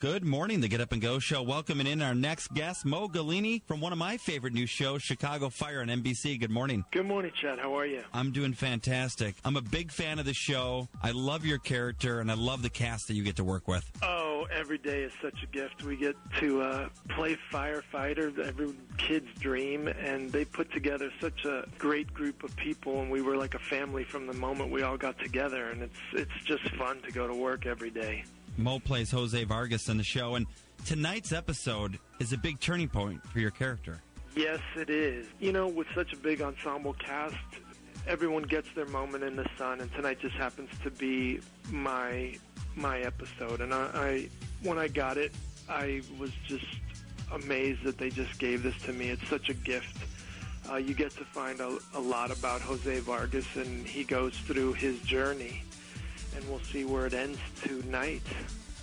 Good 0.00 0.22
morning, 0.22 0.60
the 0.60 0.68
Get 0.68 0.80
Up 0.80 0.92
and 0.92 1.02
Go 1.02 1.18
show. 1.18 1.42
Welcoming 1.42 1.88
in 1.88 2.00
our 2.02 2.14
next 2.14 2.54
guest, 2.54 2.84
Mo 2.84 3.08
Gallini 3.08 3.64
from 3.66 3.80
one 3.80 3.90
of 3.90 3.98
my 3.98 4.16
favorite 4.16 4.52
new 4.52 4.64
shows, 4.64 5.02
Chicago 5.02 5.48
Fire 5.48 5.80
on 5.80 5.88
NBC. 5.88 6.38
Good 6.38 6.52
morning. 6.52 6.84
Good 6.92 7.06
morning, 7.06 7.32
Chad. 7.34 7.58
How 7.58 7.76
are 7.76 7.84
you? 7.84 8.04
I'm 8.12 8.30
doing 8.30 8.52
fantastic. 8.52 9.34
I'm 9.44 9.56
a 9.56 9.60
big 9.60 9.90
fan 9.90 10.20
of 10.20 10.24
the 10.24 10.34
show. 10.34 10.88
I 11.02 11.10
love 11.10 11.44
your 11.44 11.58
character, 11.58 12.20
and 12.20 12.30
I 12.30 12.34
love 12.34 12.62
the 12.62 12.70
cast 12.70 13.08
that 13.08 13.14
you 13.14 13.24
get 13.24 13.34
to 13.36 13.44
work 13.44 13.66
with. 13.66 13.90
Oh, 14.00 14.46
every 14.52 14.78
day 14.78 15.02
is 15.02 15.10
such 15.20 15.42
a 15.42 15.46
gift. 15.46 15.82
We 15.82 15.96
get 15.96 16.14
to 16.38 16.62
uh, 16.62 16.88
play 17.08 17.36
firefighter, 17.52 18.38
every 18.38 18.74
kid's 18.98 19.36
dream, 19.40 19.88
and 19.88 20.30
they 20.30 20.44
put 20.44 20.70
together 20.70 21.10
such 21.20 21.44
a 21.44 21.64
great 21.76 22.14
group 22.14 22.44
of 22.44 22.54
people, 22.54 23.00
and 23.00 23.10
we 23.10 23.20
were 23.20 23.36
like 23.36 23.56
a 23.56 23.58
family 23.58 24.04
from 24.04 24.28
the 24.28 24.34
moment 24.34 24.70
we 24.70 24.82
all 24.82 24.96
got 24.96 25.18
together, 25.18 25.70
and 25.70 25.82
it's 25.82 25.98
it's 26.12 26.44
just 26.44 26.62
fun 26.76 27.00
to 27.02 27.10
go 27.10 27.26
to 27.26 27.34
work 27.34 27.66
every 27.66 27.90
day. 27.90 28.22
Mo 28.58 28.80
plays 28.80 29.12
Jose 29.12 29.44
Vargas 29.44 29.88
in 29.88 29.96
the 29.96 30.04
show, 30.04 30.34
and 30.34 30.44
tonight's 30.84 31.32
episode 31.32 31.96
is 32.18 32.32
a 32.32 32.36
big 32.36 32.58
turning 32.58 32.88
point 32.88 33.24
for 33.28 33.38
your 33.38 33.52
character. 33.52 34.00
Yes, 34.34 34.58
it 34.76 34.90
is. 34.90 35.28
You 35.38 35.52
know, 35.52 35.68
with 35.68 35.86
such 35.94 36.12
a 36.12 36.16
big 36.16 36.42
ensemble 36.42 36.94
cast, 36.94 37.36
everyone 38.08 38.42
gets 38.42 38.66
their 38.74 38.86
moment 38.86 39.22
in 39.22 39.36
the 39.36 39.46
sun, 39.56 39.80
and 39.80 39.92
tonight 39.92 40.18
just 40.20 40.34
happens 40.34 40.70
to 40.82 40.90
be 40.90 41.40
my 41.70 42.36
my 42.74 42.98
episode. 42.98 43.60
And 43.60 43.72
I, 43.72 43.90
I 43.94 44.28
when 44.64 44.76
I 44.76 44.88
got 44.88 45.18
it, 45.18 45.32
I 45.68 46.02
was 46.18 46.32
just 46.46 46.66
amazed 47.32 47.84
that 47.84 47.96
they 47.96 48.10
just 48.10 48.40
gave 48.40 48.64
this 48.64 48.76
to 48.82 48.92
me. 48.92 49.10
It's 49.10 49.28
such 49.28 49.48
a 49.50 49.54
gift. 49.54 49.96
Uh, 50.68 50.76
you 50.76 50.94
get 50.94 51.12
to 51.12 51.24
find 51.24 51.60
a, 51.60 51.78
a 51.94 52.00
lot 52.00 52.36
about 52.36 52.60
Jose 52.60 52.98
Vargas, 53.00 53.46
and 53.54 53.86
he 53.86 54.02
goes 54.02 54.36
through 54.36 54.72
his 54.72 54.98
journey 55.02 55.62
and 56.38 56.48
we'll 56.48 56.60
see 56.60 56.84
where 56.84 57.06
it 57.06 57.14
ends 57.14 57.38
tonight. 57.62 58.22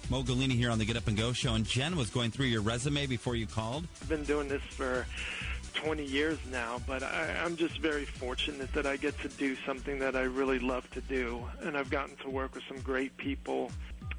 Mo 0.09 0.21
Gallini 0.21 0.51
here 0.51 0.69
on 0.69 0.77
the 0.77 0.85
Get 0.85 0.97
Up 0.97 1.07
and 1.07 1.17
Go 1.17 1.31
show, 1.33 1.53
and 1.55 1.65
Jen 1.65 1.95
was 1.95 2.09
going 2.09 2.29
through 2.29 2.47
your 2.47 2.61
resume 2.61 3.07
before 3.07 3.35
you 3.35 3.47
called. 3.47 3.87
I've 4.01 4.09
been 4.09 4.23
doing 4.25 4.47
this 4.47 4.61
for 4.61 5.05
20 5.73 6.03
years 6.03 6.37
now, 6.51 6.81
but 6.85 7.01
I, 7.01 7.35
I'm 7.43 7.55
just 7.55 7.79
very 7.79 8.05
fortunate 8.05 8.71
that 8.73 8.85
I 8.85 8.97
get 8.97 9.17
to 9.21 9.29
do 9.29 9.55
something 9.65 9.99
that 9.99 10.15
I 10.15 10.23
really 10.23 10.59
love 10.59 10.89
to 10.91 11.01
do, 11.01 11.43
and 11.61 11.77
I've 11.77 11.89
gotten 11.89 12.15
to 12.17 12.29
work 12.29 12.55
with 12.55 12.63
some 12.67 12.81
great 12.81 13.15
people. 13.17 13.71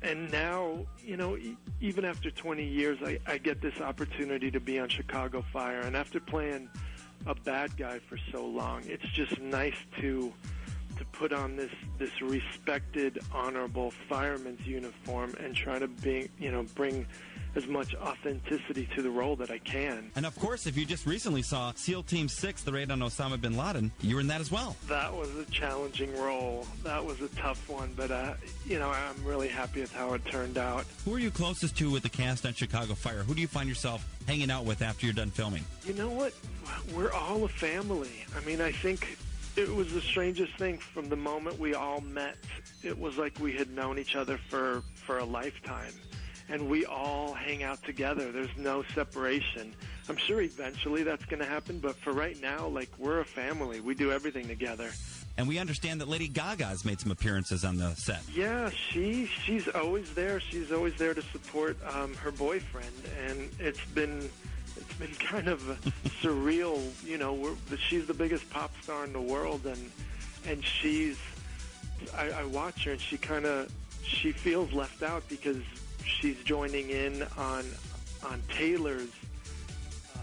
And 0.02 0.32
now, 0.32 0.86
you 1.04 1.16
know, 1.16 1.36
e- 1.36 1.56
even 1.80 2.04
after 2.04 2.30
20 2.30 2.64
years, 2.64 2.98
I, 3.04 3.18
I 3.26 3.38
get 3.38 3.60
this 3.60 3.80
opportunity 3.80 4.50
to 4.50 4.60
be 4.60 4.80
on 4.80 4.88
Chicago 4.88 5.44
Fire, 5.52 5.80
and 5.80 5.94
after 5.94 6.20
playing 6.20 6.68
a 7.26 7.34
bad 7.34 7.76
guy 7.76 8.00
for 8.00 8.18
so 8.32 8.44
long, 8.44 8.82
it's 8.86 9.08
just 9.10 9.38
nice 9.40 9.76
to 10.00 10.32
to 10.96 11.04
put 11.06 11.32
on 11.32 11.56
this 11.56 11.70
this 11.98 12.20
respected, 12.20 13.18
honorable 13.32 13.92
fireman's 14.08 14.66
uniform 14.66 15.34
and 15.40 15.54
try 15.54 15.78
to 15.78 15.88
be, 15.88 16.28
you 16.38 16.50
know, 16.50 16.64
bring 16.74 17.06
as 17.56 17.66
much 17.66 17.94
authenticity 17.94 18.88
to 18.94 19.02
the 19.02 19.10
role 19.10 19.34
that 19.36 19.50
I 19.50 19.58
can. 19.58 20.10
And 20.14 20.26
of 20.26 20.38
course, 20.38 20.66
if 20.66 20.76
you 20.76 20.84
just 20.84 21.06
recently 21.06 21.42
saw 21.42 21.72
SEAL 21.74 22.02
Team 22.02 22.28
6, 22.28 22.62
the 22.62 22.72
raid 22.72 22.90
on 22.90 23.00
Osama 23.00 23.40
bin 23.40 23.56
Laden, 23.56 23.90
you 24.02 24.14
were 24.14 24.20
in 24.20 24.26
that 24.26 24.42
as 24.42 24.52
well. 24.52 24.76
That 24.88 25.14
was 25.14 25.34
a 25.36 25.44
challenging 25.46 26.14
role. 26.18 26.66
That 26.84 27.02
was 27.04 27.20
a 27.22 27.28
tough 27.28 27.68
one, 27.68 27.92
but 27.96 28.10
uh, 28.10 28.34
you 28.66 28.78
know, 28.78 28.90
I'm 28.90 29.24
really 29.24 29.48
happy 29.48 29.80
with 29.80 29.92
how 29.92 30.12
it 30.14 30.24
turned 30.26 30.58
out. 30.58 30.84
Who 31.04 31.14
are 31.14 31.18
you 31.18 31.30
closest 31.30 31.76
to 31.78 31.90
with 31.90 32.02
the 32.02 32.10
cast 32.10 32.44
on 32.44 32.52
Chicago 32.52 32.94
Fire? 32.94 33.22
Who 33.22 33.34
do 33.34 33.40
you 33.40 33.48
find 33.48 33.68
yourself 33.68 34.06
hanging 34.26 34.50
out 34.50 34.64
with 34.64 34.82
after 34.82 35.06
you're 35.06 35.14
done 35.14 35.30
filming? 35.30 35.64
You 35.86 35.94
know 35.94 36.10
what? 36.10 36.34
We're 36.94 37.12
all 37.12 37.44
a 37.44 37.48
family. 37.48 38.24
I 38.36 38.44
mean, 38.44 38.60
I 38.60 38.72
think 38.72 39.16
it 39.56 39.74
was 39.74 39.92
the 39.92 40.00
strangest 40.00 40.54
thing 40.54 40.78
from 40.78 41.08
the 41.08 41.16
moment 41.16 41.58
we 41.58 41.74
all 41.74 42.00
met. 42.00 42.36
It 42.82 42.98
was 42.98 43.16
like 43.16 43.38
we 43.40 43.52
had 43.52 43.70
known 43.70 43.98
each 43.98 44.14
other 44.14 44.38
for 44.48 44.82
for 44.94 45.18
a 45.18 45.24
lifetime. 45.24 45.92
And 46.48 46.68
we 46.68 46.86
all 46.86 47.34
hang 47.34 47.64
out 47.64 47.82
together. 47.82 48.30
There's 48.30 48.56
no 48.56 48.84
separation. 48.94 49.74
I'm 50.08 50.16
sure 50.16 50.40
eventually 50.40 51.02
that's 51.02 51.24
going 51.24 51.40
to 51.40 51.48
happen, 51.48 51.80
but 51.80 51.96
for 51.96 52.12
right 52.12 52.40
now, 52.40 52.68
like 52.68 52.88
we're 52.98 53.18
a 53.18 53.24
family. 53.24 53.80
We 53.80 53.96
do 53.96 54.12
everything 54.12 54.46
together. 54.46 54.92
And 55.38 55.48
we 55.48 55.58
understand 55.58 56.00
that 56.00 56.08
Lady 56.08 56.28
Gaga's 56.28 56.84
made 56.84 57.00
some 57.00 57.10
appearances 57.10 57.64
on 57.64 57.76
the 57.76 57.94
set. 57.96 58.22
Yeah, 58.32 58.70
she 58.70 59.26
she's 59.26 59.66
always 59.68 60.14
there. 60.14 60.38
She's 60.38 60.70
always 60.70 60.94
there 60.94 61.14
to 61.14 61.22
support 61.22 61.76
um, 61.94 62.14
her 62.14 62.30
boyfriend, 62.30 62.94
and 63.28 63.50
it's 63.58 63.84
been 63.86 64.30
it's 64.76 64.94
been 64.94 65.14
kind 65.26 65.48
of 65.48 65.60
surreal. 66.22 66.80
You 67.04 67.18
know, 67.18 67.32
we're, 67.34 67.54
she's 67.88 68.06
the 68.06 68.14
biggest 68.14 68.48
pop 68.50 68.72
star 68.82 69.04
in 69.04 69.12
the 69.12 69.20
world, 69.20 69.66
and 69.66 69.90
and 70.46 70.64
she's. 70.64 71.18
I, 72.14 72.28
I 72.30 72.44
watch 72.44 72.84
her, 72.84 72.92
and 72.92 73.00
she 73.00 73.16
kind 73.16 73.46
of 73.46 73.72
she 74.02 74.30
feels 74.32 74.72
left 74.72 75.02
out 75.02 75.26
because 75.28 75.56
she's 76.04 76.36
joining 76.44 76.90
in 76.90 77.22
on 77.38 77.64
on 78.24 78.42
Taylor's 78.50 79.08
uh, 80.14 80.18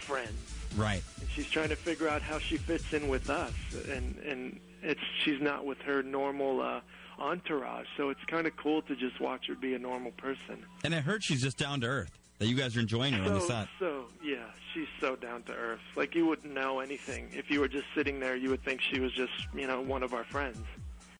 friends, 0.00 0.32
Right. 0.76 1.02
and 1.20 1.28
she's 1.30 1.48
trying 1.48 1.68
to 1.68 1.76
figure 1.76 2.08
out 2.08 2.20
how 2.22 2.38
she 2.38 2.56
fits 2.56 2.92
in 2.92 3.08
with 3.08 3.30
us, 3.30 3.52
and 3.88 4.16
and 4.26 4.58
it's 4.82 5.00
she's 5.22 5.40
not 5.40 5.64
with 5.64 5.78
her 5.82 6.02
normal 6.02 6.60
uh, 6.60 6.80
entourage, 7.18 7.86
so 7.96 8.10
it's 8.10 8.24
kind 8.26 8.46
of 8.46 8.56
cool 8.56 8.82
to 8.82 8.96
just 8.96 9.20
watch 9.20 9.46
her 9.46 9.54
be 9.54 9.74
a 9.74 9.78
normal 9.78 10.10
person. 10.12 10.64
And 10.82 10.94
I 10.94 11.00
heard 11.00 11.22
she's 11.22 11.42
just 11.42 11.56
down 11.58 11.80
to 11.82 11.86
earth. 11.86 12.10
That 12.38 12.46
you 12.46 12.56
guys 12.56 12.76
are 12.76 12.80
enjoying 12.80 13.12
her 13.12 13.22
on 13.22 13.34
the 13.34 13.40
So, 13.40 13.46
set. 13.46 13.68
so 13.78 14.04
yeah, 14.22 14.36
she's 14.72 14.88
so 15.00 15.14
down 15.16 15.42
to 15.44 15.52
earth. 15.52 15.80
Like 15.96 16.14
you 16.14 16.26
wouldn't 16.26 16.52
know 16.52 16.80
anything 16.80 17.28
if 17.32 17.50
you 17.50 17.60
were 17.60 17.68
just 17.68 17.86
sitting 17.94 18.18
there. 18.18 18.34
You 18.36 18.50
would 18.50 18.64
think 18.64 18.80
she 18.80 18.98
was 19.00 19.12
just 19.12 19.32
you 19.54 19.66
know 19.66 19.80
one 19.80 20.02
of 20.02 20.14
our 20.14 20.24
friends. 20.24 20.58